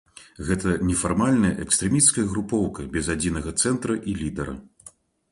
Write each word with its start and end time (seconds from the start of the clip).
Гэта 0.45 0.69
нефармальная 0.91 1.51
экстрэмісцкая 1.65 2.25
групоўка 2.31 2.85
без 2.95 3.11
адзінага 3.15 3.53
цэнтра 3.65 3.99
і 4.13 4.17
лідара. 4.23 4.55